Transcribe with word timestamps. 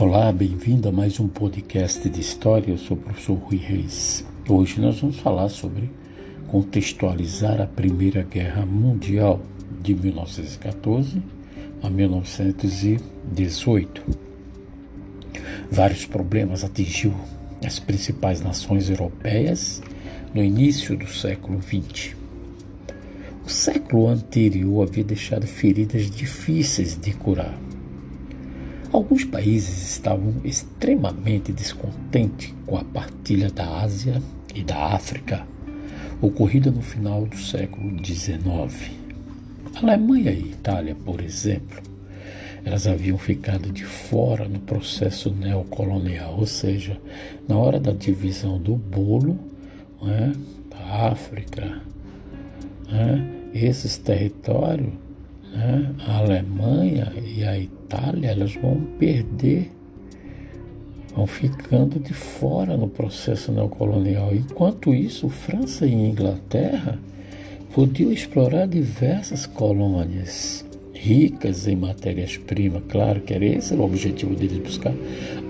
Olá, 0.00 0.32
bem-vindo 0.32 0.88
a 0.88 0.92
mais 0.92 1.20
um 1.20 1.28
podcast 1.28 2.08
de 2.08 2.22
história. 2.22 2.70
Eu 2.70 2.78
sou 2.78 2.96
o 2.96 3.00
professor 3.00 3.34
Rui 3.34 3.58
Reis. 3.58 4.24
Hoje 4.48 4.80
nós 4.80 4.98
vamos 4.98 5.18
falar 5.18 5.50
sobre 5.50 5.90
contextualizar 6.48 7.60
a 7.60 7.66
Primeira 7.66 8.22
Guerra 8.22 8.64
Mundial 8.64 9.42
de 9.82 9.94
1914 9.94 11.22
a 11.82 11.90
1918. 11.90 14.02
Vários 15.70 16.06
problemas 16.06 16.64
atingiu 16.64 17.12
as 17.62 17.78
principais 17.78 18.40
nações 18.40 18.88
europeias 18.88 19.82
no 20.32 20.42
início 20.42 20.96
do 20.96 21.08
século 21.08 21.60
XX. 21.60 22.16
O 23.44 23.50
século 23.50 24.08
anterior 24.08 24.88
havia 24.88 25.04
deixado 25.04 25.46
feridas 25.46 26.10
difíceis 26.10 26.96
de 26.96 27.12
curar 27.12 27.54
Alguns 28.92 29.24
países 29.24 29.92
estavam 29.92 30.34
extremamente 30.42 31.52
descontentes 31.52 32.52
com 32.66 32.76
a 32.76 32.82
partilha 32.82 33.48
da 33.48 33.82
Ásia 33.82 34.20
e 34.52 34.64
da 34.64 34.94
África, 34.94 35.46
ocorrida 36.20 36.72
no 36.72 36.82
final 36.82 37.24
do 37.24 37.36
século 37.36 38.04
XIX. 38.04 38.90
Alemanha 39.76 40.32
e 40.32 40.50
Itália, 40.50 40.96
por 41.04 41.20
exemplo, 41.20 41.80
elas 42.64 42.88
haviam 42.88 43.16
ficado 43.16 43.70
de 43.70 43.84
fora 43.84 44.48
no 44.48 44.58
processo 44.58 45.30
neocolonial, 45.30 46.36
ou 46.36 46.46
seja, 46.46 47.00
na 47.48 47.56
hora 47.56 47.78
da 47.78 47.92
divisão 47.92 48.58
do 48.58 48.74
bolo 48.74 49.38
né, 50.02 50.32
da 50.68 51.06
África, 51.06 51.80
né, 52.90 53.24
esses 53.54 53.96
territórios 53.98 54.92
né, 55.52 55.94
a 56.06 56.18
Alemanha 56.18 57.12
e 57.24 57.44
a 57.44 57.56
Itália 57.56 57.79
elas 58.22 58.54
vão 58.54 58.80
perder, 58.98 59.70
vão 61.14 61.26
ficando 61.26 61.98
de 61.98 62.12
fora 62.12 62.76
no 62.76 62.88
processo 62.88 63.52
neocolonial. 63.52 64.34
Enquanto 64.34 64.94
isso, 64.94 65.28
França 65.28 65.86
e 65.86 65.92
Inglaterra 65.92 66.98
podiam 67.74 68.12
explorar 68.12 68.66
diversas 68.66 69.46
colônias 69.46 70.64
ricas 70.92 71.66
em 71.66 71.76
matérias-primas. 71.76 72.82
Claro 72.88 73.20
que 73.20 73.32
era 73.32 73.44
esse 73.44 73.74
o 73.74 73.82
objetivo 73.82 74.34
deles, 74.34 74.58
buscar 74.58 74.94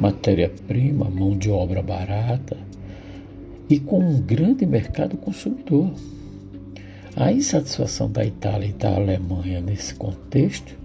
matéria-prima, 0.01 1.11
mão 1.11 1.37
de 1.37 1.51
obra 1.51 1.83
barata 1.83 2.57
e 3.69 3.79
com 3.79 3.99
um 3.99 4.21
grande 4.21 4.65
mercado 4.65 5.17
consumidor. 5.17 5.91
A 7.17 7.33
insatisfação 7.33 8.11
da 8.11 8.25
Itália 8.25 8.69
e 8.69 8.73
da 8.73 8.95
Alemanha 8.95 9.61
nesse 9.61 9.95
contexto 9.95 10.80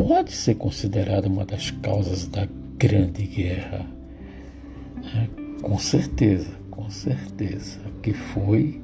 pode 0.00 0.32
ser 0.32 0.54
considerada 0.54 1.28
uma 1.28 1.44
das 1.44 1.70
causas 1.70 2.26
da 2.26 2.48
Grande 2.78 3.22
Guerra. 3.24 3.86
É, 5.04 5.60
com 5.60 5.78
certeza, 5.78 6.48
com 6.70 6.88
certeza, 6.88 7.78
que 8.02 8.14
foi 8.14 8.80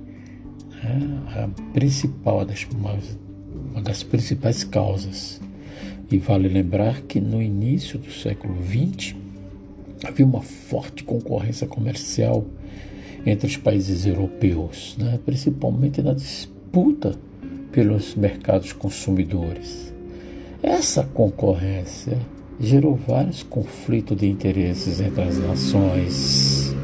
é, 0.84 1.40
a 1.40 1.48
principal, 1.72 2.44
das, 2.44 2.66
uma, 2.70 3.80
das 3.80 4.02
principais 4.02 4.62
causas. 4.62 5.40
E 6.10 6.18
vale 6.18 6.48
lembrar 6.48 7.00
que 7.02 7.18
no 7.18 7.40
início 7.40 7.98
do 7.98 8.12
século 8.12 8.54
XX 8.62 9.16
havia 10.04 10.26
uma 10.26 10.42
forte 10.42 11.02
concorrência 11.02 11.66
comercial 11.66 12.44
entre 13.24 13.46
os 13.46 13.56
países 13.56 14.04
europeus, 14.04 14.94
né? 14.98 15.18
principalmente 15.24 16.02
na 16.02 16.12
disputa 16.12 17.16
pelos 17.72 18.14
mercados 18.14 18.74
consumidores. 18.74 19.95
Essa 20.66 21.04
concorrência 21.04 22.18
gerou 22.58 22.96
vários 22.96 23.44
conflitos 23.44 24.16
de 24.16 24.26
interesses 24.26 25.00
entre 25.00 25.22
as 25.22 25.38
nações. 25.38 26.74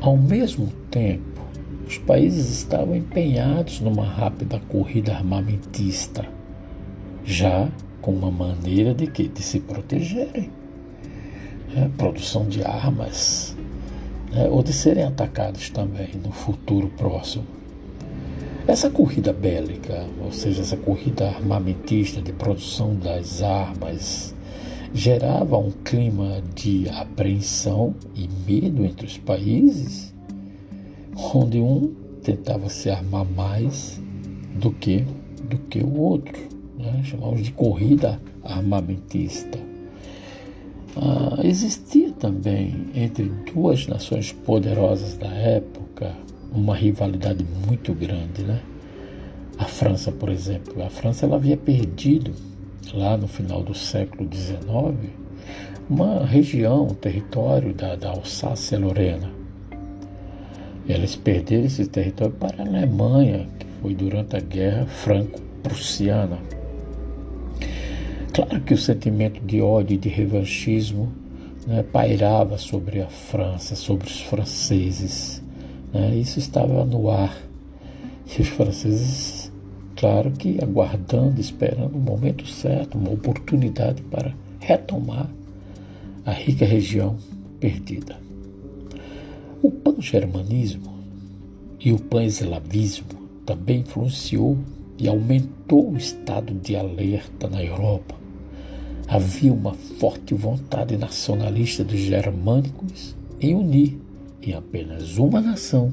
Ao 0.00 0.16
mesmo 0.16 0.72
tempo, 0.90 1.42
os 1.86 1.98
países 1.98 2.48
estavam 2.48 2.96
empenhados 2.96 3.78
numa 3.80 4.06
rápida 4.06 4.58
corrida 4.70 5.12
armamentista, 5.12 6.26
já 7.22 7.68
com 8.00 8.12
uma 8.12 8.30
maneira 8.30 8.94
de 8.94 9.06
que 9.06 9.28
de 9.28 9.42
se 9.42 9.60
protegerem. 9.60 10.50
É, 11.76 11.88
produção 11.98 12.48
de 12.48 12.64
armas, 12.64 13.54
né, 14.32 14.48
ou 14.48 14.62
de 14.62 14.72
serem 14.72 15.04
atacados 15.04 15.68
também 15.68 16.08
no 16.24 16.32
futuro 16.32 16.88
próximo. 16.96 17.55
Essa 18.68 18.90
corrida 18.90 19.32
bélica, 19.32 20.06
ou 20.24 20.32
seja, 20.32 20.62
essa 20.62 20.76
corrida 20.76 21.28
armamentista 21.28 22.20
de 22.20 22.32
produção 22.32 22.96
das 22.96 23.40
armas, 23.40 24.34
gerava 24.92 25.56
um 25.56 25.70
clima 25.70 26.42
de 26.52 26.88
apreensão 26.88 27.94
e 28.12 28.28
medo 28.44 28.84
entre 28.84 29.06
os 29.06 29.18
países, 29.18 30.12
onde 31.32 31.60
um 31.60 31.94
tentava 32.24 32.68
se 32.68 32.90
armar 32.90 33.24
mais 33.24 34.00
do 34.54 34.72
que 34.72 35.04
do 35.48 35.58
que 35.58 35.78
o 35.78 36.00
outro. 36.00 36.36
Né? 36.76 37.02
Chamamos 37.04 37.44
de 37.44 37.52
corrida 37.52 38.20
armamentista. 38.42 39.60
Ah, 40.96 41.40
existia 41.44 42.10
também 42.10 42.88
entre 42.96 43.30
duas 43.54 43.86
nações 43.86 44.32
poderosas 44.32 45.16
da 45.16 45.28
época 45.28 46.16
uma 46.56 46.74
rivalidade 46.74 47.44
muito 47.66 47.92
grande, 47.94 48.42
né? 48.42 48.60
A 49.58 49.64
França, 49.64 50.12
por 50.12 50.28
exemplo, 50.28 50.82
a 50.82 50.90
França 50.90 51.26
ela 51.26 51.36
havia 51.36 51.56
perdido 51.56 52.32
lá 52.92 53.16
no 53.16 53.26
final 53.26 53.62
do 53.62 53.74
século 53.74 54.28
XIX 54.32 55.14
uma 55.88 56.24
região, 56.26 56.84
um 56.84 56.94
território 56.94 57.72
da, 57.72 57.94
da 57.94 58.10
Alsácia-Lorena. 58.10 59.30
Eles 60.88 61.16
perderam 61.16 61.64
esse 61.64 61.86
território 61.86 62.34
para 62.34 62.62
a 62.62 62.66
Alemanha, 62.66 63.48
que 63.58 63.66
foi 63.80 63.94
durante 63.94 64.36
a 64.36 64.40
Guerra 64.40 64.86
Franco-Prussiana. 64.86 66.38
Claro 68.32 68.60
que 68.60 68.74
o 68.74 68.78
sentimento 68.78 69.40
de 69.40 69.60
ódio 69.60 69.94
e 69.94 69.98
de 69.98 70.08
revanchismo 70.08 71.12
né, 71.66 71.82
pairava 71.82 72.58
sobre 72.58 73.00
a 73.00 73.08
França, 73.08 73.74
sobre 73.74 74.06
os 74.06 74.20
franceses. 74.20 75.42
Né, 75.92 76.16
isso 76.16 76.38
estava 76.38 76.84
no 76.84 77.10
ar. 77.10 77.36
E 78.26 78.42
os 78.42 78.48
franceses, 78.48 79.52
claro 79.96 80.30
que 80.32 80.58
aguardando, 80.62 81.40
esperando 81.40 81.96
o 81.96 82.00
momento 82.00 82.46
certo, 82.46 82.98
uma 82.98 83.10
oportunidade 83.10 84.02
para 84.02 84.34
retomar 84.60 85.28
a 86.24 86.32
rica 86.32 86.64
região 86.64 87.16
perdida. 87.60 88.18
O 89.62 89.70
pan-germanismo 89.70 90.94
e 91.78 91.92
o 91.92 91.98
pan-eslavismo 91.98 93.06
também 93.44 93.80
influenciou 93.80 94.58
e 94.98 95.06
aumentou 95.06 95.92
o 95.92 95.96
estado 95.96 96.52
de 96.52 96.74
alerta 96.74 97.48
na 97.48 97.62
Europa 97.62 98.16
havia 99.08 99.52
uma 99.52 99.74
forte 99.74 100.34
vontade 100.34 100.96
nacionalista 100.96 101.84
dos 101.84 101.98
germânicos 101.98 103.16
em 103.40 103.54
unir 103.54 103.98
em 104.46 104.54
apenas 104.54 105.18
uma 105.18 105.40
nação 105.40 105.92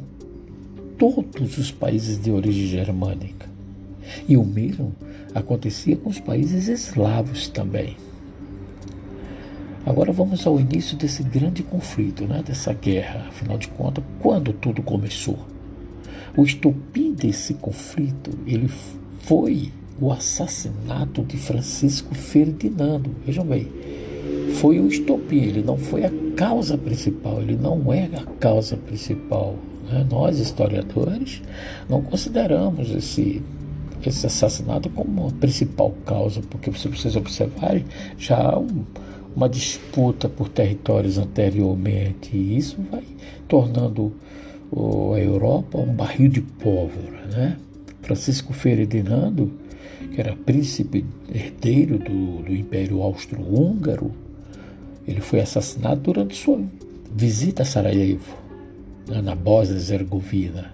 todos 0.98 1.58
os 1.58 1.72
países 1.72 2.22
de 2.22 2.32
origem 2.32 2.68
germânica. 2.68 3.50
E 4.28 4.38
o 4.38 4.46
mesmo 4.46 4.94
acontecia 5.34 5.96
com 5.96 6.10
os 6.10 6.20
países 6.20 6.68
eslavos 6.68 7.48
também. 7.48 7.98
Agora 9.86 10.14
vamos 10.14 10.46
ao 10.48 10.60
início 10.60 10.96
desse 10.96 11.24
grande 11.24 11.64
conflito, 11.64 12.26
né, 12.26 12.42
dessa 12.46 12.72
guerra. 12.74 13.26
Afinal 13.28 13.58
de 13.58 13.68
contas, 13.68 14.04
quando 14.20 14.54
tudo 14.54 14.82
começou? 14.82 15.38
O 16.38 16.44
estopim 16.44 17.14
desse 17.14 17.56
conflito 17.56 18.32
ele 18.48 18.70
foi 19.22 19.72
o 20.00 20.12
assassinato 20.12 21.24
de 21.24 21.38
Francisco 21.38 22.16
Ferdinando. 22.16 23.12
Vejam 23.26 23.46
bem, 23.46 23.68
foi 24.56 24.80
o 24.80 24.88
estopim, 24.88 25.42
ele 25.42 25.64
não 25.64 25.78
foi 25.78 26.06
a 26.06 26.10
causa 26.36 26.78
principal, 26.78 27.42
ele 27.42 27.56
não 27.56 27.92
é 27.92 28.10
a 28.16 28.24
causa 28.40 28.78
principal. 28.78 29.56
Né? 29.90 30.06
Nós, 30.10 30.40
historiadores, 30.40 31.42
não 31.90 32.02
consideramos 32.02 32.90
esse, 32.92 33.42
esse 34.06 34.26
assassinato 34.26 34.90
como 34.90 35.28
a 35.28 35.32
principal 35.32 35.94
causa, 36.06 36.42
porque 36.50 36.72
se 36.74 36.88
vocês 36.88 37.16
observarem, 37.16 37.86
já 38.18 38.38
há 38.38 38.60
um, 38.60 38.84
uma 39.36 39.50
disputa 39.50 40.30
por 40.30 40.50
territórios 40.50 41.18
anteriormente, 41.18 42.36
e 42.36 42.58
isso 42.58 42.78
vai 42.92 43.04
tornando 43.48 44.14
a 44.76 45.20
Europa 45.20 45.78
um 45.78 45.94
barril 45.94 46.30
de 46.30 46.42
pólvora. 46.42 47.26
Né? 47.32 47.58
Francisco 48.02 48.54
Ferdinando 48.54 49.52
que 50.14 50.22
era 50.22 50.36
príncipe 50.36 51.06
herdeiro 51.34 51.98
do, 51.98 52.44
do 52.44 52.56
Império 52.56 53.02
Austro-Húngaro, 53.02 54.12
ele 55.08 55.22
foi 55.22 55.42
assassinado 55.42 56.02
durante 56.02 56.36
sua 56.36 56.60
visita 57.16 57.64
a 57.64 57.66
Sarajevo, 57.66 58.36
na 59.24 59.36
Bósnia-Herzegovina. 59.36 60.72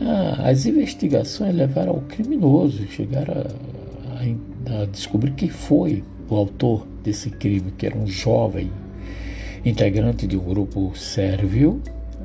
Ah, 0.00 0.48
as 0.48 0.64
investigações 0.64 1.54
levaram 1.54 1.92
ao 1.92 2.00
criminoso, 2.02 2.86
chegaram 2.86 3.34
a, 3.34 4.20
a 4.20 4.24
né, 4.24 4.88
descobrir 4.90 5.32
quem 5.32 5.48
foi 5.48 6.02
o 6.28 6.36
autor 6.36 6.86
desse 7.02 7.30
crime, 7.30 7.72
que 7.76 7.86
era 7.86 7.96
um 7.96 8.06
jovem 8.06 8.70
integrante 9.64 10.26
de 10.26 10.36
um 10.36 10.44
grupo 10.44 10.92
sérvio 10.96 11.82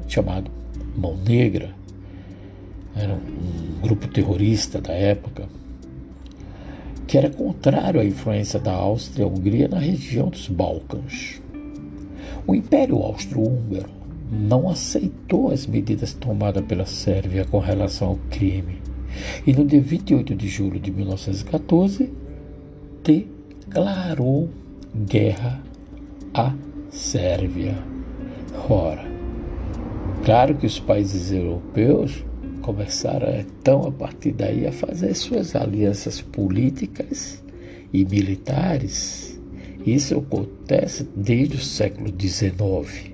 chamado 0.08 0.50
Mão 0.96 1.18
Negra. 1.18 1.70
Era 2.96 3.14
um 3.14 3.82
grupo 3.82 4.08
terrorista 4.08 4.80
da 4.80 4.94
época, 4.94 5.50
que 7.08 7.18
era 7.18 7.30
contrário 7.30 8.00
à 8.00 8.06
influência 8.06 8.60
da 8.60 8.74
Áustria-Hungria 8.74 9.68
na 9.68 9.80
região 9.80 10.30
dos 10.30 10.48
Balcãs. 10.48 11.42
O 12.48 12.56
Império 12.56 12.98
Austro-Húngaro 12.98 13.90
não 14.32 14.70
aceitou 14.70 15.52
as 15.52 15.68
medidas 15.68 16.14
tomadas 16.14 16.66
pela 16.66 16.86
Sérvia 16.86 17.46
com 17.46 17.60
relação 17.60 18.10
ao 18.10 18.20
crime 18.30 18.82
e, 19.46 19.54
no 19.54 19.66
dia 19.66 19.82
28 19.82 20.36
de 20.36 20.48
julho 20.48 20.80
de 20.80 20.92
1914, 20.92 22.12
declarou 23.04 24.50
guerra 24.96 25.62
à 26.34 26.54
Sérvia. 26.90 27.78
Ora, 28.70 29.06
claro 30.24 30.56
que 30.56 30.66
os 30.66 30.80
países 30.80 31.32
europeus 31.32 32.26
começaram 32.66 33.40
então 33.40 33.88
a 33.88 33.92
partir 33.92 34.32
daí 34.32 34.66
a 34.66 34.72
fazer 34.72 35.14
suas 35.14 35.56
alianças 35.56 36.20
políticas 36.20 37.44
e 37.94 38.04
militares. 38.04 39.40
Isso 39.86 40.18
acontece 40.18 41.08
desde 41.16 41.58
o 41.58 41.62
século 41.62 42.12
XIX. 42.20 43.12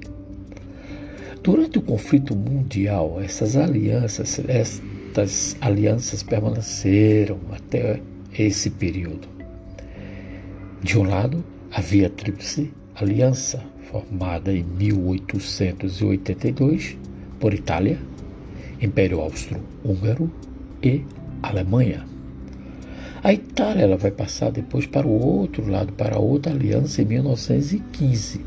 Durante 1.43 1.79
o 1.79 1.81
conflito 1.81 2.33
mundial, 2.33 3.19
essas 3.21 3.57
alianças, 3.57 4.39
estas 4.47 5.57
alianças 5.59 6.23
permaneceram 6.23 7.37
até 7.51 7.99
esse 8.33 8.69
período. 8.69 9.27
De 10.81 10.97
um 10.97 11.03
lado, 11.03 11.43
havia 11.69 12.07
a 12.07 12.09
Tríplice 12.09 12.71
Aliança, 12.95 13.61
formada 13.91 14.53
em 14.53 14.63
1882 14.63 16.97
por 17.37 17.53
Itália, 17.53 17.99
Império 18.81 19.19
Austro-Húngaro 19.21 20.31
e 20.81 21.03
Alemanha. 21.41 22.05
A 23.23 23.31
Itália 23.31 23.83
ela 23.83 23.97
vai 23.97 24.09
passar 24.09 24.51
depois 24.51 24.87
para 24.87 25.05
o 25.05 25.11
outro 25.11 25.69
lado, 25.69 25.93
para 25.93 26.17
outra 26.17 26.51
aliança 26.51 27.01
em 27.01 27.05
1915. 27.05 28.41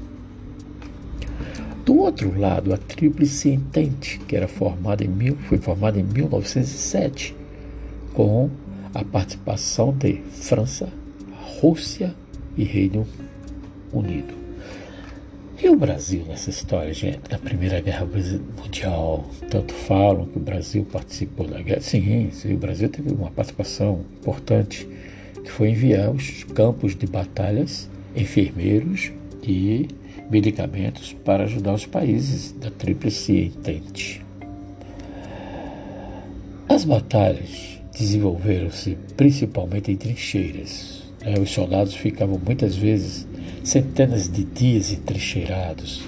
Do 1.84 1.98
outro 1.98 2.36
lado, 2.38 2.72
a 2.74 2.76
Tríplice 2.76 3.50
Entente, 3.50 4.18
que 4.26 4.34
era 4.34 4.48
formada 4.48 5.04
em 5.04 5.08
mil, 5.08 5.36
foi 5.48 5.58
formada 5.58 6.00
em 6.00 6.02
1907, 6.02 7.36
com 8.12 8.50
a 8.92 9.04
participação 9.04 9.92
de 9.92 10.14
França, 10.32 10.88
Rússia 11.60 12.14
e 12.56 12.64
Reino 12.64 13.06
Unido. 13.92 14.43
E 15.62 15.68
o 15.68 15.76
Brasil 15.76 16.24
nessa 16.26 16.50
história, 16.50 16.92
gente? 16.92 17.20
Na 17.30 17.38
Primeira 17.38 17.80
Guerra 17.80 18.04
Mundial, 18.04 19.24
tanto 19.48 19.72
falam 19.72 20.26
que 20.26 20.36
o 20.36 20.40
Brasil 20.40 20.84
participou 20.90 21.46
da 21.46 21.62
guerra. 21.62 21.80
Sim, 21.80 22.30
sim 22.32 22.54
o 22.54 22.58
Brasil 22.58 22.88
teve 22.88 23.12
uma 23.12 23.30
participação 23.30 24.04
importante, 24.20 24.86
que 25.42 25.50
foi 25.50 25.70
enviar 25.70 26.10
os 26.10 26.42
campos 26.44 26.96
de 26.96 27.06
batalhas, 27.06 27.88
enfermeiros 28.16 29.12
e 29.42 29.88
medicamentos 30.28 31.12
para 31.12 31.44
ajudar 31.44 31.74
os 31.74 31.86
países 31.86 32.52
da 32.52 32.70
Tríplice 32.70 33.52
Entente. 33.56 34.24
As 36.68 36.84
batalhas 36.84 37.78
desenvolveram-se 37.96 38.98
principalmente 39.16 39.92
em 39.92 39.96
trincheiras. 39.96 41.04
Né? 41.24 41.34
Os 41.38 41.50
soldados 41.50 41.94
ficavam 41.94 42.40
muitas 42.44 42.74
vezes 42.74 43.26
centenas 43.64 44.28
de 44.28 44.44
dias 44.44 44.92
entrincheirados, 44.92 46.02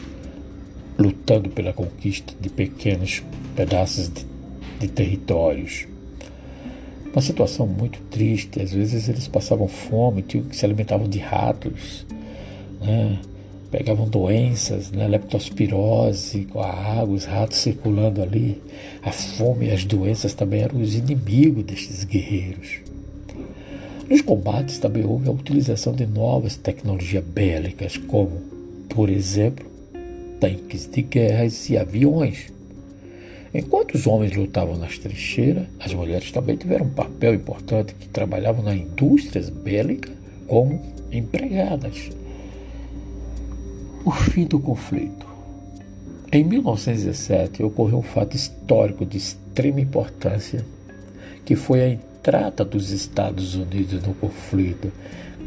lutando 0.98 1.48
pela 1.48 1.72
conquista 1.72 2.34
de 2.38 2.50
pequenos 2.50 3.22
pedaços 3.56 4.08
de, 4.08 4.26
de 4.78 4.88
territórios. 4.88 5.86
Uma 7.10 7.22
situação 7.22 7.66
muito 7.66 7.98
triste, 8.10 8.60
às 8.60 8.72
vezes 8.72 9.08
eles 9.08 9.26
passavam 9.26 9.66
fome, 9.66 10.20
tinham 10.20 10.44
que 10.44 10.54
se 10.54 10.66
alimentavam 10.66 11.08
de 11.08 11.18
ratos, 11.18 12.06
né? 12.78 13.18
pegavam 13.70 14.08
doenças, 14.08 14.90
né, 14.90 15.08
leptospirose 15.08 16.44
com 16.46 16.60
a 16.60 16.70
água, 16.70 17.14
os 17.14 17.24
ratos 17.24 17.58
circulando 17.58 18.22
ali. 18.22 18.62
A 19.02 19.12
fome 19.12 19.66
e 19.66 19.70
as 19.70 19.84
doenças 19.84 20.34
também 20.34 20.60
eram 20.60 20.80
os 20.80 20.94
inimigos 20.94 21.64
destes 21.64 22.04
guerreiros. 22.04 22.85
Nos 24.08 24.20
combates 24.20 24.78
também 24.78 25.04
houve 25.04 25.28
a 25.28 25.32
utilização 25.32 25.92
de 25.92 26.06
novas 26.06 26.56
tecnologias 26.56 27.24
bélicas, 27.24 27.96
como, 27.96 28.40
por 28.88 29.08
exemplo, 29.08 29.66
tanques 30.40 30.86
de 30.86 31.02
guerras 31.02 31.68
e 31.68 31.76
aviões. 31.76 32.52
Enquanto 33.52 33.94
os 33.94 34.06
homens 34.06 34.36
lutavam 34.36 34.76
nas 34.76 34.98
trincheiras, 34.98 35.66
as 35.80 35.92
mulheres 35.94 36.30
também 36.30 36.56
tiveram 36.56 36.86
um 36.86 36.90
papel 36.90 37.34
importante 37.34 37.94
que 37.94 38.08
trabalhavam 38.08 38.62
nas 38.62 38.76
indústrias 38.76 39.50
bélicas 39.50 40.12
como 40.46 40.80
empregadas 41.10 42.10
o 44.06 44.12
fim 44.12 44.44
do 44.44 44.60
conflito. 44.60 45.26
Em 46.30 46.44
1917 46.44 47.64
ocorreu 47.64 47.98
um 47.98 48.02
fato 48.02 48.36
histórico 48.36 49.04
de 49.04 49.18
extrema 49.18 49.80
importância, 49.80 50.64
que 51.44 51.56
foi 51.56 51.82
a 51.82 51.88
entrada 52.26 52.64
dos 52.64 52.90
Estados 52.90 53.54
Unidos 53.54 54.02
no 54.02 54.12
conflito. 54.14 54.90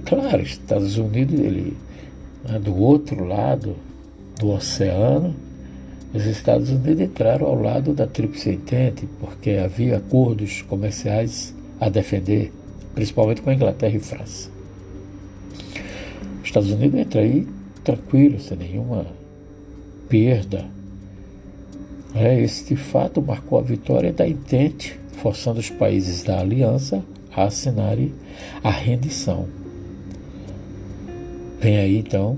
Claro, 0.05 0.41
Estados 0.41 0.97
Unidos, 0.97 1.37
ele, 1.37 1.75
né, 2.47 2.57
do 2.57 2.73
outro 2.77 3.25
lado 3.25 3.75
do 4.39 4.51
oceano, 4.51 5.35
os 6.13 6.25
Estados 6.25 6.69
Unidos 6.69 7.01
entraram 7.01 7.47
ao 7.47 7.61
lado 7.61 7.93
da 7.93 8.07
Tríplice 8.07 8.51
Entente, 8.51 9.07
porque 9.19 9.51
havia 9.51 9.97
acordos 9.97 10.61
comerciais 10.61 11.53
a 11.81 11.89
defender, 11.89 12.51
principalmente 12.95 13.41
com 13.41 13.49
a 13.49 13.53
Inglaterra 13.53 13.97
e 13.97 13.99
França. 13.99 14.49
Os 16.41 16.45
Estados 16.45 16.71
Unidos 16.71 16.97
entra 16.97 17.21
aí 17.21 17.45
tranquilo, 17.83 18.39
sem 18.39 18.57
nenhuma 18.57 19.05
perda. 20.07 20.65
É, 22.15 22.41
este 22.41 22.75
fato 22.77 23.21
marcou 23.21 23.59
a 23.59 23.61
vitória 23.61 24.13
da 24.13 24.27
Entente, 24.27 24.97
forçando 25.21 25.59
os 25.59 25.69
países 25.69 26.23
da 26.23 26.39
aliança 26.39 27.03
a 27.35 27.43
assinarem 27.43 28.13
a 28.63 28.71
rendição. 28.71 29.47
Vem 31.59 31.77
aí 31.77 31.97
então 31.97 32.37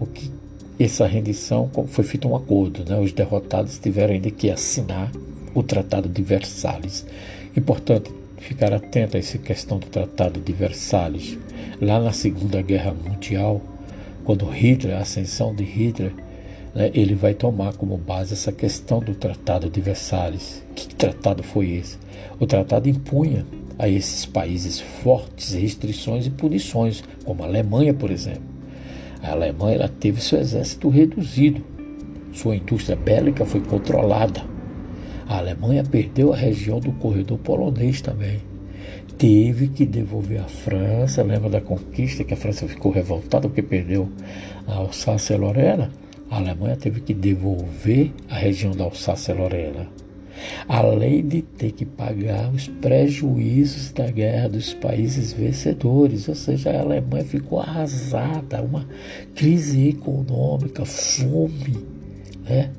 o 0.00 0.06
que 0.06 0.30
essa 0.78 1.06
rendição 1.06 1.70
foi 1.88 2.04
feito 2.04 2.28
um 2.28 2.36
acordo, 2.36 2.88
né? 2.88 2.98
Os 3.00 3.12
derrotados 3.12 3.78
tiveram 3.78 4.14
ainda 4.14 4.30
que 4.30 4.50
assinar 4.50 5.10
o 5.54 5.62
Tratado 5.62 6.08
de 6.08 6.22
Versalhes. 6.22 7.04
Importante 7.56 8.12
ficar 8.38 8.72
atento 8.72 9.16
a 9.16 9.20
essa 9.20 9.38
questão 9.38 9.78
do 9.78 9.86
Tratado 9.86 10.40
de 10.40 10.52
Versalhes. 10.52 11.36
Lá 11.80 11.98
na 11.98 12.12
Segunda 12.12 12.62
Guerra 12.62 12.94
Mundial, 12.94 13.60
quando 14.24 14.46
Hitler, 14.46 14.96
a 14.96 15.00
ascensão 15.00 15.54
de 15.54 15.64
Hitler, 15.64 16.12
né, 16.78 16.92
ele 16.94 17.16
vai 17.16 17.34
tomar 17.34 17.72
como 17.72 17.96
base 17.96 18.34
essa 18.34 18.52
questão 18.52 19.00
do 19.00 19.12
Tratado 19.12 19.68
de 19.68 19.80
Versalhes. 19.80 20.62
Que 20.76 20.94
tratado 20.94 21.42
foi 21.42 21.70
esse? 21.72 21.98
O 22.38 22.46
tratado 22.46 22.88
impunha 22.88 23.44
a 23.76 23.88
esses 23.88 24.24
países 24.24 24.78
fortes 24.78 25.54
restrições 25.54 26.24
e 26.24 26.30
punições, 26.30 27.02
como 27.24 27.42
a 27.42 27.46
Alemanha, 27.46 27.92
por 27.92 28.12
exemplo. 28.12 28.44
A 29.20 29.32
Alemanha 29.32 29.88
teve 29.88 30.20
seu 30.20 30.38
exército 30.38 30.88
reduzido, 30.88 31.64
sua 32.32 32.54
indústria 32.54 32.94
bélica 32.94 33.44
foi 33.44 33.60
controlada. 33.60 34.40
A 35.26 35.38
Alemanha 35.38 35.82
perdeu 35.82 36.32
a 36.32 36.36
região 36.36 36.78
do 36.78 36.92
corredor 36.92 37.38
polonês 37.38 38.00
também 38.00 38.40
teve 39.16 39.66
que 39.66 39.84
devolver 39.84 40.38
à 40.38 40.44
França. 40.44 41.24
Lembra 41.24 41.50
da 41.50 41.60
conquista 41.60 42.22
que 42.22 42.32
a 42.32 42.36
França 42.36 42.68
ficou 42.68 42.92
revoltada 42.92 43.48
porque 43.48 43.62
perdeu 43.62 44.08
a 44.64 44.74
Alsácia 44.74 45.34
e 45.34 45.36
Lorena? 45.36 45.90
A 46.30 46.36
Alemanha 46.36 46.76
teve 46.76 47.00
que 47.00 47.14
devolver 47.14 48.12
a 48.28 48.34
região 48.34 48.72
da 48.72 48.84
Alsácia 48.84 49.32
e 49.32 49.36
Lorena. 49.36 49.88
Além 50.68 51.26
de 51.26 51.42
ter 51.42 51.72
que 51.72 51.84
pagar 51.84 52.50
os 52.50 52.68
prejuízos 52.68 53.90
da 53.90 54.10
guerra 54.10 54.48
dos 54.48 54.72
países 54.72 55.32
vencedores, 55.32 56.28
ou 56.28 56.34
seja, 56.34 56.70
a 56.70 56.80
Alemanha 56.80 57.24
ficou 57.24 57.58
arrasada, 57.58 58.62
uma 58.62 58.86
crise 59.34 59.88
econômica, 59.88 60.84
fome, 60.84 61.84
né? 62.48 62.70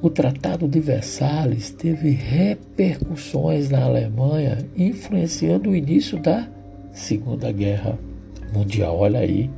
O 0.00 0.08
Tratado 0.08 0.68
de 0.68 0.78
Versalhes 0.78 1.70
teve 1.70 2.10
repercussões 2.10 3.68
na 3.68 3.82
Alemanha, 3.82 4.58
influenciando 4.76 5.70
o 5.70 5.76
início 5.76 6.16
da 6.22 6.48
Segunda 6.92 7.50
Guerra 7.50 7.98
Mundial. 8.54 8.96
Olha 8.96 9.18
aí 9.18 9.50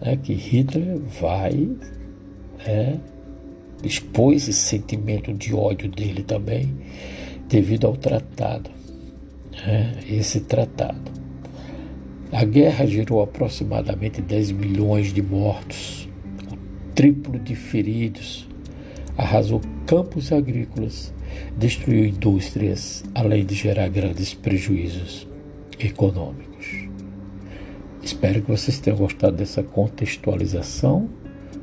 né, 0.00 0.16
que 0.22 0.32
Hitler 0.32 0.98
vai, 1.20 1.68
é, 2.66 2.96
expôs 3.82 4.48
esse 4.48 4.60
sentimento 4.60 5.32
de 5.32 5.54
ódio 5.54 5.88
dele 5.88 6.22
também, 6.22 6.74
devido 7.48 7.86
ao 7.86 7.96
tratado. 7.96 8.70
Né, 9.66 9.94
esse 10.08 10.40
tratado. 10.40 11.10
A 12.30 12.44
guerra 12.44 12.86
gerou 12.86 13.22
aproximadamente 13.22 14.20
10 14.20 14.52
milhões 14.52 15.12
de 15.12 15.22
mortos, 15.22 16.08
o 16.52 16.92
triplo 16.94 17.38
de 17.38 17.54
feridos, 17.54 18.46
arrasou 19.16 19.60
campos 19.86 20.30
agrícolas, 20.30 21.12
destruiu 21.56 22.04
indústrias, 22.04 23.02
além 23.14 23.46
de 23.46 23.54
gerar 23.54 23.88
grandes 23.88 24.34
prejuízos 24.34 25.26
econômicos. 25.78 26.88
Espero 28.02 28.42
que 28.42 28.50
vocês 28.50 28.78
tenham 28.78 28.98
gostado 28.98 29.36
dessa 29.36 29.62
contextualização 29.62 31.08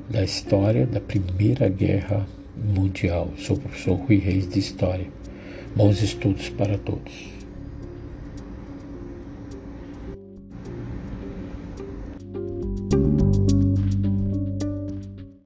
da 0.09 0.23
história 0.23 0.85
da 0.85 0.99
Primeira 0.99 1.67
Guerra 1.67 2.25
Mundial. 2.55 3.29
Sou 3.37 3.55
o 3.57 3.59
professor 3.59 3.95
Rui 3.95 4.17
Reis 4.17 4.47
de 4.47 4.59
História. 4.59 5.07
Bons 5.75 6.01
estudos 6.01 6.49
para 6.49 6.77
todos. 6.77 7.34